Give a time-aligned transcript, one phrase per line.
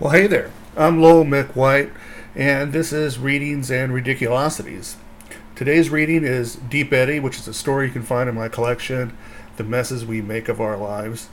[0.00, 0.52] Well, hey there.
[0.76, 1.90] I'm Lowell Mick White,
[2.36, 4.94] and this is Readings and Ridiculosities.
[5.56, 9.18] Today's reading is Deep Eddy, which is a story you can find in my collection,
[9.56, 11.30] The Messes We Make of Our Lives.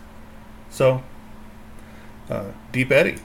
[0.72, 1.04] So,
[2.28, 3.18] uh, Deep Eddy.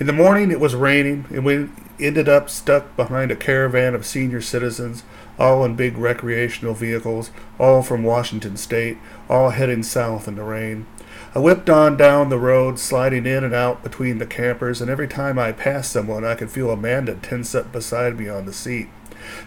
[0.00, 1.68] In the morning, it was raining, and we
[2.00, 5.04] ended up stuck behind a caravan of senior citizens,
[5.38, 7.30] all in big recreational vehicles,
[7.60, 8.98] all from Washington State,
[9.30, 10.88] all heading south in the rain.
[11.34, 15.06] I whipped on down the road, sliding in and out between the campers, and every
[15.06, 18.88] time I passed someone, I could feel Amanda tense up beside me on the seat.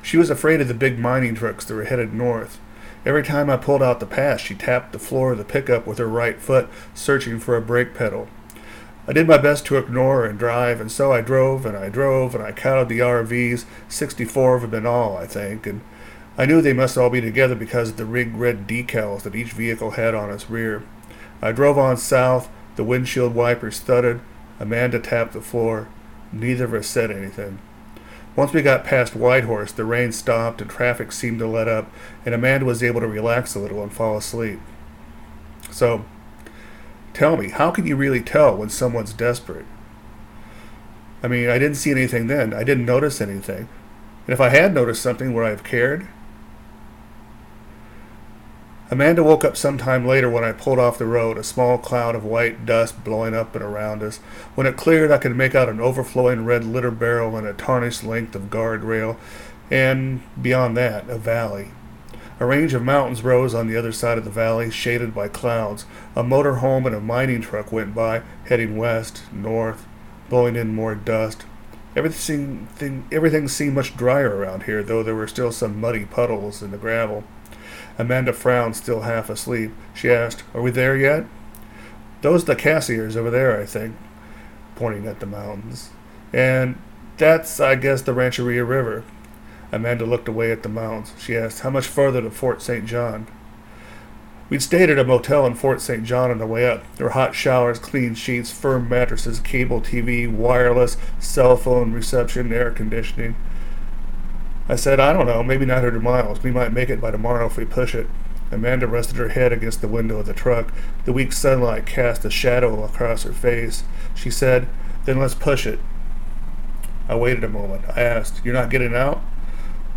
[0.03, 2.59] She was afraid of the big mining trucks that were headed north.
[3.03, 5.97] Every time I pulled out the pass, she tapped the floor of the pickup with
[5.97, 8.27] her right foot, searching for a brake pedal.
[9.07, 12.35] I did my best to ignore and drive, and so I drove and I drove,
[12.35, 15.81] and I counted the RVs, 64 of them in all, I think, and
[16.37, 19.53] I knew they must all be together because of the rig red decals that each
[19.53, 20.83] vehicle had on its rear.
[21.41, 22.49] I drove on south.
[22.75, 24.21] The windshield wipers thudded.
[24.59, 25.87] Amanda tapped the floor.
[26.31, 27.59] Neither of us said anything.
[28.35, 31.91] Once we got past Whitehorse, the rain stopped and traffic seemed to let up,
[32.25, 34.59] and Amanda was able to relax a little and fall asleep.
[35.69, 36.05] So,
[37.13, 39.65] tell me, how can you really tell when someone's desperate?
[41.21, 42.53] I mean, I didn't see anything then.
[42.53, 43.67] I didn't notice anything.
[44.27, 46.07] And if I had noticed something, would I have cared?
[48.91, 52.13] Amanda woke up some time later when I pulled off the road, a small cloud
[52.13, 54.17] of white dust blowing up and around us.
[54.53, 58.03] When it cleared, I could make out an overflowing red litter barrel and a tarnished
[58.03, 59.17] length of guard rail,
[59.71, 61.69] and beyond that, a valley.
[62.41, 65.85] A range of mountains rose on the other side of the valley, shaded by clouds.
[66.13, 69.87] A motor home and a mining truck went by, heading west, north,
[70.27, 71.45] blowing in more dust.
[71.95, 72.67] Everything,
[73.09, 76.77] everything seemed much drier around here, though there were still some muddy puddles in the
[76.77, 77.23] gravel.
[77.97, 79.71] Amanda frowned, still half asleep.
[79.93, 81.25] She asked, Are we there yet?
[82.21, 83.95] Those the Cassiars over there, I think,
[84.75, 85.89] pointing at the mountains.
[86.31, 86.79] And
[87.17, 89.03] that's, I guess, the Rancheria River.
[89.71, 91.13] Amanda looked away at the mountains.
[91.19, 92.85] She asked, How much further to Fort St.
[92.85, 93.27] John?
[94.49, 96.03] We'd stayed at a motel in Fort St.
[96.03, 96.83] John on the way up.
[96.97, 102.69] There were hot showers, clean sheets, firm mattresses, cable TV, wireless, cell phone reception, air
[102.69, 103.35] conditioning.
[104.71, 106.41] I said, I don't know, maybe 900 miles.
[106.43, 108.07] We might make it by tomorrow if we push it.
[108.51, 110.73] Amanda rested her head against the window of the truck.
[111.03, 113.83] The weak sunlight cast a shadow across her face.
[114.15, 114.69] She said,
[115.03, 115.81] Then let's push it.
[117.09, 117.83] I waited a moment.
[117.89, 119.21] I asked, You're not getting out?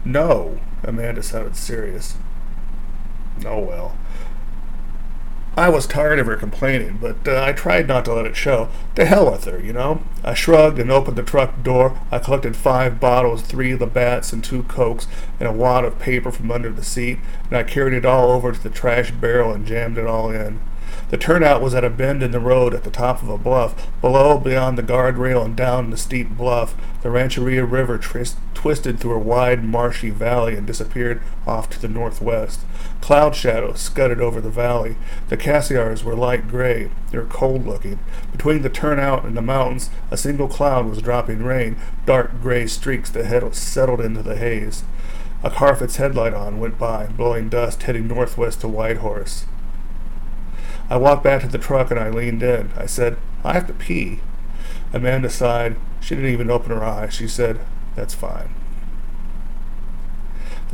[0.05, 0.59] No.
[0.83, 2.17] Amanda sounded serious.
[3.47, 3.97] Oh well.
[5.57, 8.69] I was tired of her complaining, but uh, I tried not to let it show.
[8.97, 10.03] To hell with her, you know?
[10.25, 11.97] I shrugged and opened the truck door.
[12.11, 15.07] I collected five bottles, three of the Labatts and two Cokes,
[15.39, 18.51] and a wad of paper from under the seat, and I carried it all over
[18.51, 20.59] to the trash barrel and jammed it all in.
[21.11, 23.89] The turnout was at a bend in the road at the top of a bluff.
[24.01, 29.19] Below, beyond the guardrail and down the steep bluff, the Rancheria River twisted through a
[29.19, 32.61] wide, marshy valley and disappeared off to the northwest.
[33.01, 34.97] Cloud shadows scudded over the valley.
[35.29, 36.91] The Cassiars were light gray.
[37.11, 37.99] They were cold looking.
[38.33, 43.11] Between the turnout and the mountains, a single cloud was dropping rain, dark gray streaks
[43.11, 44.85] that had settled into the haze.
[45.43, 49.45] A car with its headlight on went by, blowing dust, heading northwest to Whitehorse.
[50.91, 52.71] I walked back to the truck and I leaned in.
[52.77, 54.21] I said, I have to pee.
[54.93, 55.77] Amanda sighed.
[56.01, 57.15] She didn't even open her eyes.
[57.15, 57.61] She said,
[57.97, 58.55] That's fine.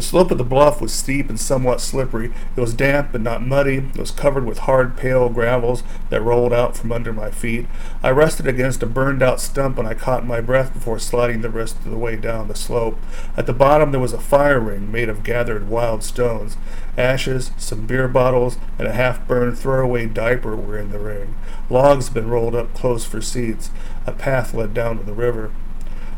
[0.00, 2.32] The slope of the bluff was steep and somewhat slippery.
[2.56, 3.76] It was damp but not muddy.
[3.76, 7.66] It was covered with hard, pale gravels that rolled out from under my feet.
[8.02, 11.50] I rested against a burned out stump and I caught my breath before sliding the
[11.50, 12.96] rest of the way down the slope.
[13.36, 16.56] At the bottom there was a fire ring made of gathered wild stones.
[16.96, 21.34] Ashes, some beer bottles, and a half burned throwaway diaper were in the ring.
[21.68, 23.70] Logs had been rolled up close for seats.
[24.06, 25.52] A path led down to the river.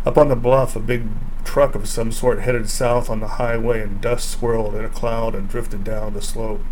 [0.07, 1.03] Up on the bluff, a big
[1.45, 5.35] truck of some sort headed south on the highway, and dust swirled in a cloud
[5.35, 6.63] and drifted down the slope.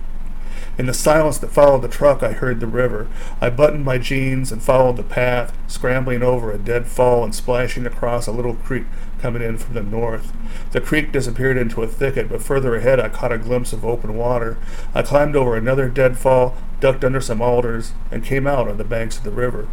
[0.79, 3.09] In the silence that followed the truck, I heard the river.
[3.41, 7.87] I buttoned my jeans and followed the path, scrambling over a dead fall and splashing
[7.87, 8.87] across a little creek
[9.21, 10.33] coming in from the north.
[10.73, 14.17] The creek disappeared into a thicket, but further ahead I caught a glimpse of open
[14.17, 14.57] water.
[14.95, 19.19] I climbed over another deadfall, ducked under some alders, and came out on the banks
[19.19, 19.69] of the river.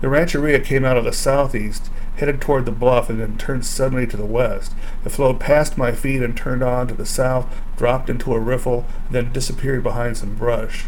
[0.00, 1.90] The rancheria came out of the southeast,
[2.20, 4.72] headed toward the bluff, and then turned suddenly to the west.
[5.04, 7.46] It flowed past my feet and turned on to the south,
[7.76, 10.86] dropped into a riffle, then disappeared behind some brush.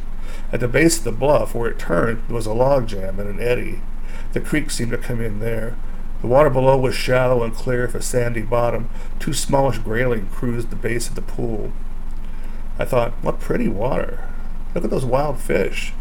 [0.52, 3.28] At the base of the bluff, where it turned, there was a log jam and
[3.28, 3.80] an eddy.
[4.34, 5.76] The creek seemed to come in there.
[6.20, 8.90] The water below was shallow and clear with a sandy bottom.
[9.18, 11.72] Two smallish grayling cruised the base of the pool.
[12.78, 14.28] I thought, what pretty water.
[14.74, 15.94] Look at those wild fish.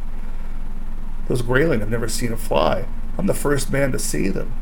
[1.28, 2.86] Those grayling have never seen a fly.
[3.18, 4.54] I'm the first man to see them.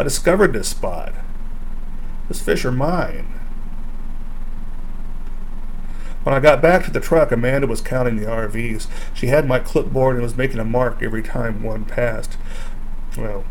[0.00, 1.12] I discovered this spot.
[2.28, 3.38] This fish are mine.
[6.22, 8.86] When I got back to the truck, Amanda was counting the RVs.
[9.12, 12.38] She had my clipboard and was making a mark every time one passed.
[13.18, 13.44] Well,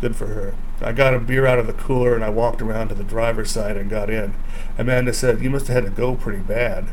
[0.00, 0.56] good for her.
[0.80, 3.52] I got a beer out of the cooler and I walked around to the driver's
[3.52, 4.34] side and got in.
[4.76, 6.88] Amanda said, You must have had to go pretty bad.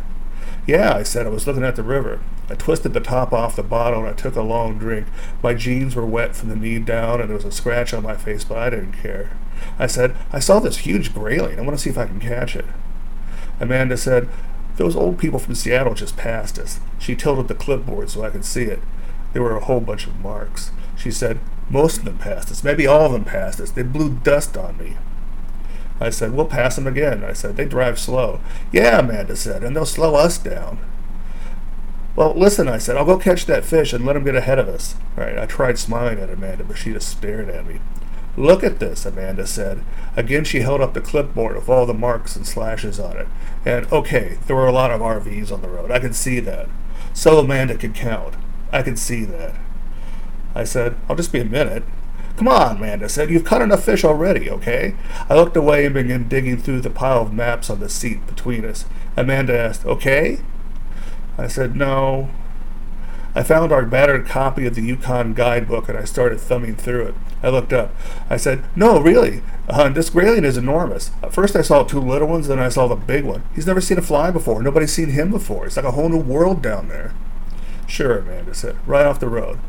[0.67, 2.19] Yeah, I said, I was looking at the river.
[2.49, 5.07] I twisted the top off the bottle and I took a long drink.
[5.43, 8.15] My jeans were wet from the knee down and there was a scratch on my
[8.15, 9.31] face, but I didn't care.
[9.77, 11.59] I said, I saw this huge grayling.
[11.59, 12.65] I want to see if I can catch it.
[13.59, 14.29] Amanda said,
[14.79, 16.79] those old people from Seattle just passed us.
[16.99, 18.79] She tilted the clipboard so I could see it.
[19.33, 20.71] There were a whole bunch of marks.
[20.95, 22.63] She said, Most of them passed us.
[22.63, 23.71] Maybe all of them passed us.
[23.71, 24.95] They blew dust on me.
[25.99, 27.25] I said, We'll pass them again.
[27.25, 28.39] I said, They drive slow.
[28.71, 30.79] Yeah, Amanda said, and they'll slow us down.
[32.15, 34.67] Well, listen, I said, I'll go catch that fish and let him get ahead of
[34.67, 34.95] us.
[35.17, 37.79] All right, I tried smiling at Amanda, but she just stared at me.
[38.35, 39.83] Look at this, Amanda said.
[40.15, 43.27] Again, she held up the clipboard with all the marks and slashes on it.
[43.65, 45.91] And, okay, there were a lot of RVs on the road.
[45.91, 46.67] I could see that.
[47.13, 48.35] So Amanda could count.
[48.71, 49.55] I could see that.
[50.55, 51.83] I said, I'll just be a minute.
[52.37, 53.29] Come on, Amanda said.
[53.29, 54.95] You've caught enough fish already, okay?
[55.29, 58.63] I looked away and began digging through the pile of maps on the seat between
[58.63, 58.85] us.
[59.17, 60.39] Amanda asked, Okay?
[61.39, 62.29] I said, No.
[63.35, 67.15] I found our battered copy of the Yukon guidebook and I started thumbing through it.
[67.41, 67.95] I looked up.
[68.29, 71.11] I said, No, really, uh, this grayling is enormous.
[71.23, 73.43] At first I saw two little ones, then I saw the big one.
[73.55, 74.61] He's never seen a fly before.
[74.61, 75.65] Nobody's seen him before.
[75.65, 77.13] It's like a whole new world down there.
[77.87, 79.59] Sure, Amanda said, right off the road.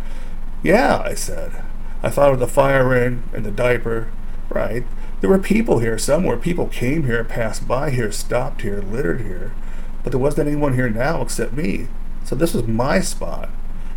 [0.63, 1.63] Yeah, I said.
[2.03, 4.11] I thought of the fire ring and the diaper.
[4.49, 4.85] Right.
[5.21, 6.37] There were people here somewhere.
[6.37, 9.53] People came here, passed by here, stopped here, littered here.
[10.02, 11.88] But there wasn't anyone here now except me.
[12.25, 13.49] So this was my spot.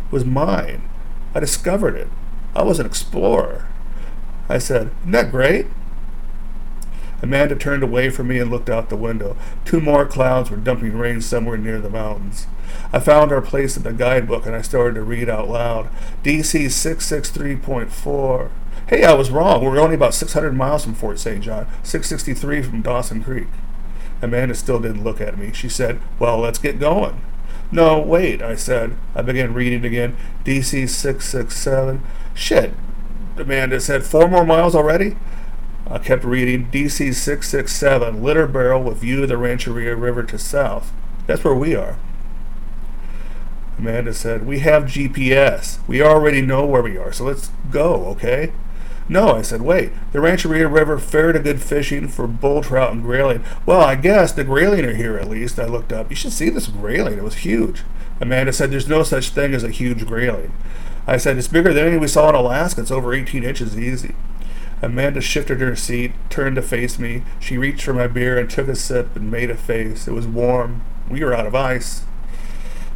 [0.06, 0.88] It was mine.
[1.34, 2.08] I discovered it.
[2.54, 3.68] I was an explorer.
[4.48, 5.66] I said, Isn't that great?
[7.22, 9.36] Amanda turned away from me and looked out the window.
[9.64, 12.46] Two more clouds were dumping rain somewhere near the mountains.
[12.92, 15.88] I found our place in the guidebook and I started to read out loud.
[16.22, 18.50] DC 663.4.
[18.88, 19.64] Hey, I was wrong.
[19.64, 21.42] We're only about 600 miles from Fort St.
[21.42, 23.48] John, 663 from Dawson Creek.
[24.22, 25.52] Amanda still didn't look at me.
[25.52, 27.20] She said, Well, let's get going.
[27.70, 28.96] No, wait, I said.
[29.14, 30.16] I began reading again.
[30.44, 32.02] DC 667.
[32.34, 32.74] Shit,
[33.36, 34.04] Amanda said.
[34.04, 35.16] Four more miles already?
[35.86, 36.70] I kept reading.
[36.70, 40.92] DC 667, litter barrel with view of the Rancheria River to south.
[41.26, 41.98] That's where we are.
[43.78, 45.78] Amanda said, We have GPS.
[45.86, 48.52] We already know where we are, so let's go, okay?
[49.08, 49.92] No, I said, wait.
[50.12, 53.44] The Rancheria River fair to good fishing for bull trout and grayling.
[53.66, 55.58] Well, I guess the grayling are here at least.
[55.58, 56.08] I looked up.
[56.08, 57.18] You should see this grayling.
[57.18, 57.82] It was huge.
[58.20, 60.52] Amanda said, There's no such thing as a huge grayling.
[61.06, 62.80] I said, It's bigger than any we saw in Alaska.
[62.80, 64.14] It's over 18 inches easy.
[64.80, 67.22] Amanda shifted her seat, turned to face me.
[67.40, 70.08] She reached for my beer and took a sip and made a face.
[70.08, 70.82] It was warm.
[71.10, 72.04] We were out of ice.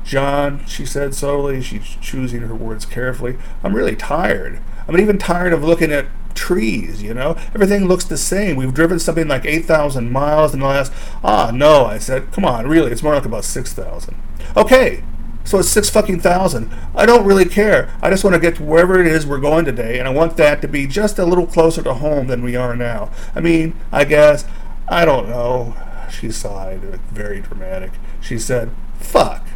[0.05, 4.61] John, she said slowly, she's choosing her words carefully, I'm really tired.
[4.89, 7.37] I'm even tired of looking at trees, you know?
[7.55, 8.57] Everything looks the same.
[8.57, 10.93] We've driven something like 8,000 miles in the last.
[11.23, 12.33] Ah, no, I said.
[12.33, 14.15] Come on, really, it's more like about 6,000.
[14.57, 15.05] Okay,
[15.49, 16.71] so it's six fucking thousand.
[16.95, 17.91] I don't really care.
[18.03, 20.37] I just want to get to wherever it is we're going today, and I want
[20.37, 23.11] that to be just a little closer to home than we are now.
[23.35, 24.45] I mean, I guess,
[24.89, 25.75] I don't know.
[26.11, 27.93] She sighed, very dramatic.
[28.21, 29.48] She said, fuck.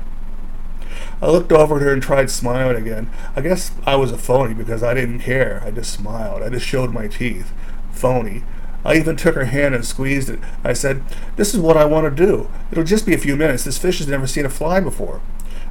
[1.23, 3.09] I looked over at her and tried smiling again.
[3.37, 5.62] I guess I was a phony because I didn't care.
[5.64, 6.43] I just smiled.
[6.43, 7.52] I just showed my teeth.
[7.93, 8.43] Phony.
[8.85, 10.41] I even took her hand and squeezed it.
[10.64, 11.05] I said,
[11.37, 12.50] This is what I want to do.
[12.73, 13.62] It'll just be a few minutes.
[13.62, 15.21] This fish has never seen a fly before.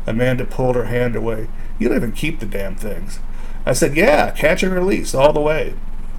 [0.08, 1.50] Amanda pulled her hand away.
[1.77, 3.20] You don't even keep the damn things.
[3.65, 5.75] I said, Yeah, catch and release all the way.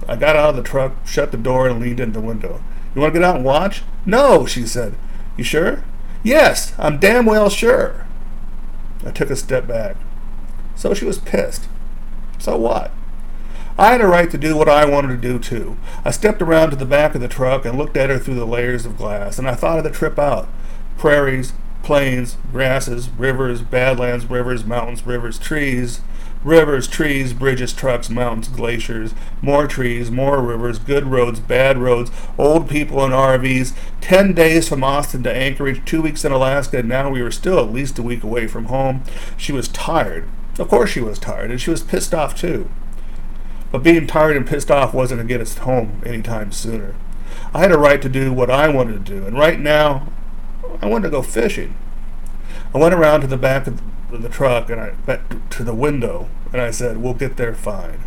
[0.07, 2.61] I got out of the truck, shut the door, and leaned in the window.
[2.93, 3.81] You want to get out and watch?
[4.05, 4.95] No, she said.
[5.37, 5.83] You sure?
[6.21, 8.05] Yes, I'm damn well sure.
[9.05, 9.95] I took a step back.
[10.75, 11.67] So she was pissed.
[12.39, 12.91] So what?
[13.77, 15.77] I had a right to do what I wanted to do, too.
[16.05, 18.45] I stepped around to the back of the truck and looked at her through the
[18.45, 20.47] layers of glass, and I thought of the trip out.
[20.97, 26.01] Prairies, plains, grasses, rivers, badlands, rivers, mountains, rivers, trees,
[26.43, 32.69] rivers, trees, bridges, trucks, mountains, glaciers, more trees, more rivers, good roads, bad roads, old
[32.69, 37.09] people in RVs, 10 days from Austin to Anchorage, two weeks in Alaska, and now
[37.09, 39.03] we were still at least a week away from home.
[39.37, 40.27] She was tired.
[40.59, 42.69] Of course she was tired, and she was pissed off too.
[43.71, 46.95] But being tired and pissed off wasn't going to get us home any time sooner.
[47.53, 50.07] I had a right to do what I wanted to do, and right now
[50.81, 51.75] I wanted to go fishing.
[52.73, 53.81] I went around to the back of
[54.13, 57.53] of the truck and I went to the window and I said, We'll get there
[57.53, 57.99] fine.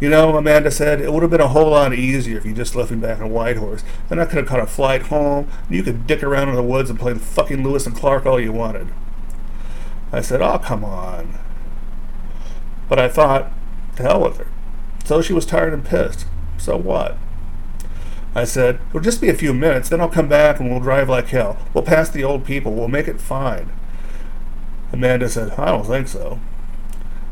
[0.00, 2.74] You know, Amanda said, it would have been a whole lot easier if you just
[2.74, 3.84] left me back on Whitehorse.
[4.08, 6.62] Then I could have caught a flight home, and you could dick around in the
[6.62, 8.88] woods and play the fucking Lewis and Clark all you wanted.
[10.10, 11.38] I said, oh, come on.
[12.88, 13.52] But I thought,
[13.96, 14.46] to hell with her.
[15.04, 16.26] So she was tired and pissed.
[16.56, 17.18] So what?
[18.34, 21.10] I said, It'll just be a few minutes, then I'll come back and we'll drive
[21.10, 21.58] like hell.
[21.74, 22.72] We'll pass the old people.
[22.72, 23.70] We'll make it fine.
[24.92, 26.40] Amanda said, I don't think so.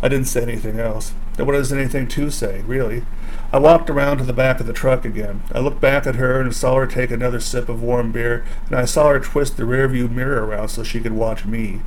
[0.00, 1.12] I didn't say anything else.
[1.36, 3.04] There wasn't anything to say, really.
[3.52, 5.42] I walked around to the back of the truck again.
[5.52, 8.76] I looked back at her and saw her take another sip of warm beer, and
[8.76, 11.80] I saw her twist the rearview mirror around so she could watch me.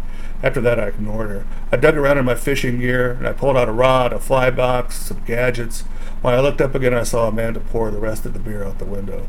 [0.44, 1.46] After that, I ignored her.
[1.72, 4.50] I dug around in my fishing gear, and I pulled out a rod, a fly
[4.50, 5.82] box, some gadgets.
[6.22, 8.80] When I looked up again, I saw Amanda pour the rest of the beer out
[8.80, 9.28] the window.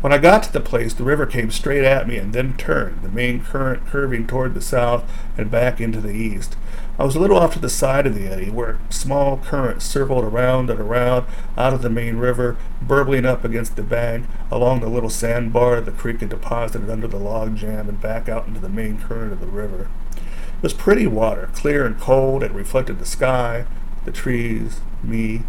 [0.00, 3.02] When I got to the place, the river came straight at me and then turned,
[3.02, 5.04] the main current curving toward the south
[5.36, 6.56] and back into the east.
[6.98, 9.82] I was a little off to the side of the eddy, where a small current
[9.82, 11.26] circled around and around
[11.58, 15.92] out of the main river, burbling up against the bank, along the little sandbar the
[15.92, 19.40] creek had deposited under the log jam, and back out into the main current of
[19.40, 19.90] the river.
[20.16, 23.66] It was pretty water, clear and cold, and reflected the sky,
[24.06, 25.42] the trees, me,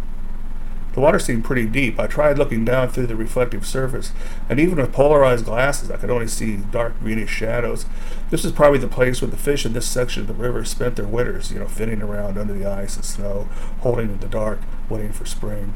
[0.94, 1.98] the water seemed pretty deep.
[1.98, 4.12] I tried looking down through the reflective surface,
[4.48, 7.86] and even with polarized glasses, I could only see dark greenish shadows.
[8.30, 10.96] This is probably the place where the fish in this section of the river spent
[10.96, 13.48] their winters, you know, finning around under the ice and snow,
[13.80, 15.74] holding in the dark, waiting for spring.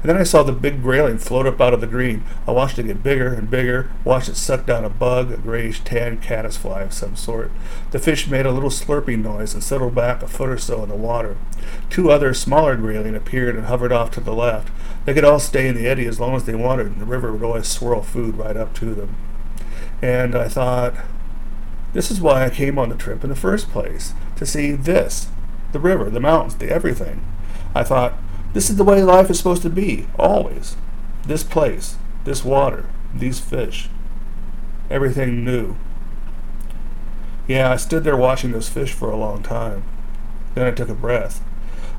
[0.00, 2.24] And then I saw the big grayling float up out of the green.
[2.46, 5.80] I watched it get bigger and bigger, watched it suck down a bug, a grayish
[5.80, 7.50] tan caddisfly of some sort.
[7.90, 10.88] The fish made a little slurping noise and settled back a foot or so in
[10.88, 11.36] the water.
[11.90, 14.70] Two other smaller grayling appeared and hovered off to the left.
[15.04, 17.32] They could all stay in the eddy as long as they wanted, and the river
[17.32, 19.16] would always swirl food right up to them.
[20.00, 20.94] And I thought,
[21.92, 25.28] this is why I came on the trip in the first place, to see this
[25.72, 27.24] the river, the mountains, the everything.
[27.74, 28.14] I thought,
[28.52, 30.76] this is the way life is supposed to be, always.
[31.26, 33.88] This place, this water, these fish.
[34.90, 35.76] Everything new.
[37.48, 39.84] Yeah, I stood there watching those fish for a long time.
[40.54, 41.42] Then I took a breath.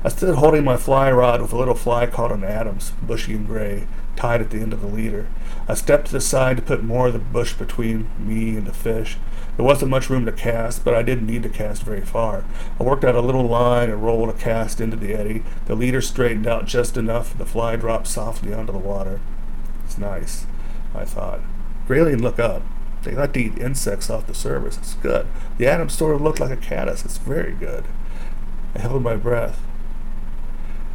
[0.04, 3.46] I stood holding my fly rod with a little fly caught on Adams, bushy and
[3.46, 5.28] gray, tied at the end of the leader.
[5.66, 8.72] I stepped to the side to put more of the bush between me and the
[8.72, 9.16] fish.
[9.56, 12.44] There wasn't much room to cast, but I didn't need to cast very far.
[12.78, 15.44] I worked out a little line and rolled a cast into the eddy.
[15.66, 19.20] The leader straightened out just enough, the fly dropped softly onto the water.
[19.84, 20.46] It's nice,
[20.94, 21.40] I thought.
[21.86, 22.62] Grayling look up.
[23.04, 24.78] They like to eat insects off the surface.
[24.78, 25.26] It's good.
[25.58, 27.04] The Adams sort of looked like a caddis.
[27.04, 27.84] It's very good.
[28.74, 29.60] I held my breath.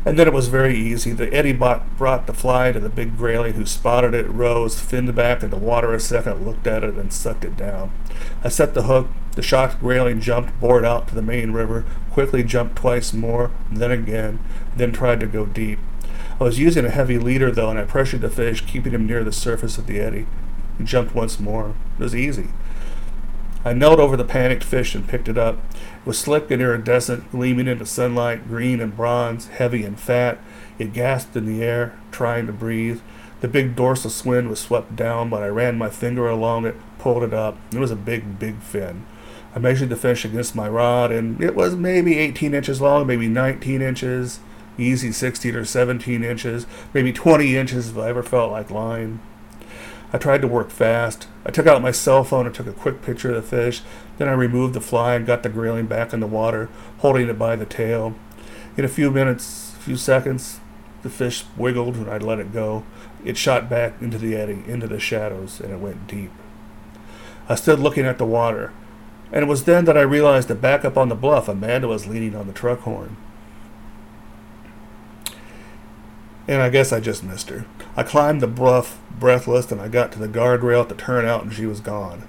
[0.10, 1.12] And then it was very easy.
[1.12, 5.14] The eddy bot brought the fly to the big grayling, who spotted it, rose, finned
[5.14, 7.92] back into water a second, looked at it, and sucked it down.
[8.44, 9.08] I set the hook.
[9.36, 13.92] The shocked grayling jumped, bored out to the main river, quickly jumped twice more, then
[13.92, 14.40] again,
[14.76, 15.78] then tried to go deep.
[16.40, 19.24] I was using a heavy leader, though, and I pressured the fish, keeping him near
[19.24, 20.26] the surface of the eddy.
[20.80, 21.76] He jumped once more.
[22.00, 22.48] It was easy.
[23.66, 25.58] I knelt over the panicked fish and picked it up.
[25.74, 30.40] It was slick and iridescent, gleaming in the sunlight, green and bronze, heavy and fat.
[30.78, 33.02] It gasped in the air, trying to breathe.
[33.42, 37.24] The big dorsal swim was swept down, but I ran my finger along it, pulled
[37.24, 37.58] it up.
[37.74, 39.06] It was a big, big fin.
[39.54, 43.28] I measured the fish against my rod, and it was maybe 18 inches long, maybe
[43.28, 44.40] 19 inches,
[44.78, 49.20] easy 16 or 17 inches, maybe 20 inches if I ever felt like lying.
[50.12, 51.28] I tried to work fast.
[51.46, 53.82] I took out my cell phone and took a quick picture of the fish.
[54.18, 57.38] Then I removed the fly and got the grayling back in the water, holding it
[57.38, 58.16] by the tail.
[58.76, 60.60] In a few minutes, a few seconds,
[61.04, 62.84] the fish wiggled and I let it go.
[63.24, 66.32] It shot back into the eddy, into the shadows, and it went deep.
[67.48, 68.72] I stood looking at the water,
[69.32, 72.08] and it was then that I realized that back up on the bluff, Amanda was
[72.08, 73.18] leaning on the truck horn.
[76.50, 77.68] And I guess I just missed her.
[77.96, 81.54] I climbed the bluff breathless, and I got to the guardrail at the turnout, and
[81.54, 82.28] she was gone.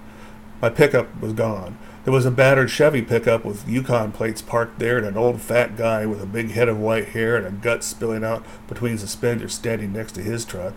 [0.61, 1.79] My pickup was gone.
[2.05, 5.75] There was a battered Chevy pickup with Yukon plates parked there, and an old fat
[5.75, 9.55] guy with a big head of white hair and a gut spilling out between suspenders
[9.55, 10.75] standing next to his truck.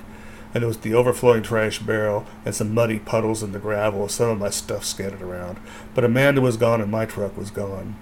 [0.54, 4.30] And there was the overflowing trash barrel and some muddy puddles in the gravel, some
[4.30, 5.60] of my stuff scattered around.
[5.94, 7.98] But Amanda was gone, and my truck was gone.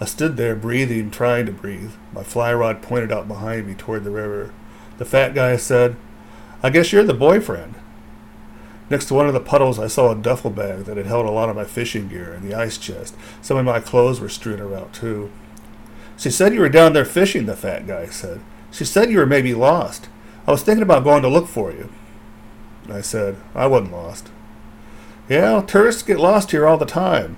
[0.00, 1.92] I stood there, breathing, trying to breathe.
[2.12, 4.52] My fly rod pointed out behind me toward the river.
[4.98, 5.96] The fat guy said,
[6.62, 7.74] I guess you're the boyfriend.
[8.88, 11.30] Next to one of the puddles, I saw a duffel bag that had held a
[11.30, 13.16] lot of my fishing gear and the ice chest.
[13.42, 15.30] Some of my clothes were strewn about, too.
[16.16, 18.40] She said you were down there fishing, the fat guy said.
[18.70, 20.08] She said you were maybe lost.
[20.46, 21.90] I was thinking about going to look for you.
[22.88, 24.30] I said, I wasn't lost.
[25.28, 27.36] Yeah, tourists get lost here all the time.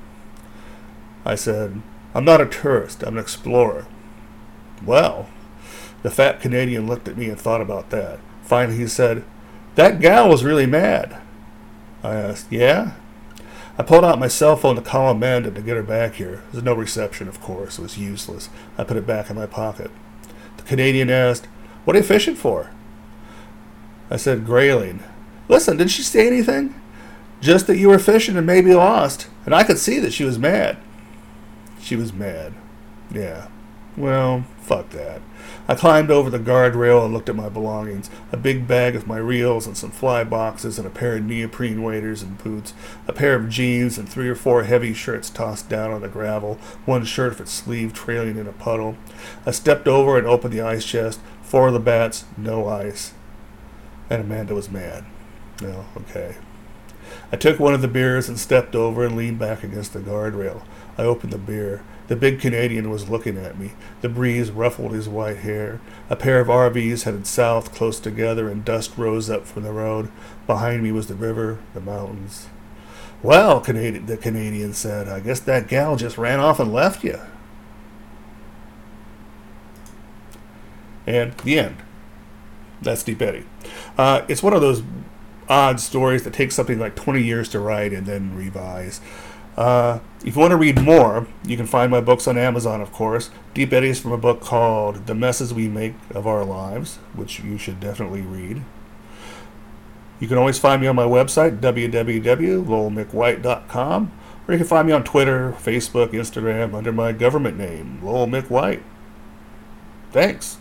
[1.24, 1.80] I said,
[2.14, 3.86] I'm not a tourist, I'm an explorer.
[4.84, 5.28] Well,
[6.02, 8.20] the fat Canadian looked at me and thought about that.
[8.42, 9.24] Finally, he said,
[9.74, 11.20] That gal was really mad.
[12.02, 12.92] I asked, Yeah?
[13.76, 16.42] I pulled out my cell phone to call Amanda to get her back here.
[16.50, 17.78] There's no reception, of course.
[17.78, 18.48] It was useless.
[18.76, 19.92] I put it back in my pocket.
[20.56, 21.46] The Canadian asked,
[21.84, 22.70] What are you fishing for?
[24.10, 25.02] I said, Grayling.
[25.48, 26.74] Listen, did she say anything?
[27.40, 30.38] Just that you were fishing and maybe lost, and I could see that she was
[30.38, 30.78] mad.
[31.80, 32.54] She was mad.
[33.10, 33.48] Yeah.
[33.96, 35.22] Well, fuck that.
[35.66, 39.16] I climbed over the guardrail and looked at my belongings a big bag of my
[39.16, 42.74] reels and some fly boxes and a pair of neoprene waders and boots,
[43.08, 46.58] a pair of jeans and three or four heavy shirts tossed down on the gravel,
[46.84, 48.96] one shirt with its sleeve trailing in a puddle.
[49.44, 51.18] I stepped over and opened the ice chest.
[51.42, 53.14] Four of the bats, no ice.
[54.08, 55.06] And Amanda was mad.
[55.60, 56.36] No, okay.
[57.32, 60.62] I took one of the beers and stepped over and leaned back against the guardrail.
[60.96, 61.82] I opened the beer.
[62.08, 63.72] The big Canadian was looking at me.
[64.00, 65.80] The breeze ruffled his white hair.
[66.08, 70.10] A pair of RVs headed south close together, and dust rose up from the road.
[70.46, 72.48] Behind me was the river, the mountains.
[73.22, 77.18] Well, Canadian, the Canadian said, I guess that gal just ran off and left you.
[81.06, 81.76] And the end.
[82.80, 83.44] That's Deep Eddy.
[83.96, 84.82] Uh, it's one of those
[85.48, 89.02] odd stories that take something like 20 years to write and then revise.
[89.56, 92.92] Uh, if you want to read more, you can find my books on Amazon, of
[92.92, 93.30] course.
[93.54, 97.40] Deep Eddy is from a book called The Messes We Make of Our Lives, which
[97.40, 98.62] you should definitely read.
[100.20, 104.12] You can always find me on my website, www.lowellmickwhite.com,
[104.46, 108.50] or you can find me on Twitter, Facebook, Instagram under my government name, Lowell Mick
[108.50, 108.84] White.
[110.12, 110.58] Thanks.